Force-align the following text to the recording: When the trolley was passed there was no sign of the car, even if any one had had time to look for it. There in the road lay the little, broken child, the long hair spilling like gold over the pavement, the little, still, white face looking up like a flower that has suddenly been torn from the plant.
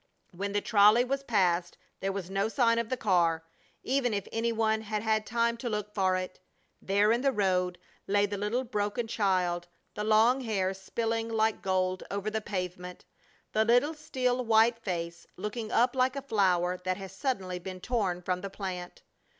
When 0.31 0.53
the 0.53 0.61
trolley 0.61 1.03
was 1.03 1.21
passed 1.21 1.77
there 1.99 2.11
was 2.11 2.27
no 2.31 2.47
sign 2.49 2.79
of 2.79 2.89
the 2.89 2.97
car, 2.97 3.45
even 3.83 4.15
if 4.15 4.27
any 4.31 4.51
one 4.51 4.81
had 4.81 5.03
had 5.03 5.27
time 5.27 5.57
to 5.57 5.69
look 5.69 5.93
for 5.93 6.15
it. 6.17 6.39
There 6.81 7.11
in 7.11 7.21
the 7.21 7.31
road 7.31 7.77
lay 8.07 8.25
the 8.25 8.35
little, 8.39 8.63
broken 8.63 9.05
child, 9.07 9.67
the 9.93 10.03
long 10.03 10.41
hair 10.41 10.73
spilling 10.73 11.29
like 11.29 11.61
gold 11.61 12.01
over 12.09 12.31
the 12.31 12.41
pavement, 12.41 13.05
the 13.51 13.63
little, 13.63 13.93
still, 13.93 14.43
white 14.43 14.79
face 14.79 15.27
looking 15.37 15.71
up 15.71 15.95
like 15.95 16.15
a 16.15 16.23
flower 16.23 16.79
that 16.83 16.97
has 16.97 17.11
suddenly 17.11 17.59
been 17.59 17.79
torn 17.79 18.23
from 18.23 18.41
the 18.41 18.49
plant. 18.49 19.03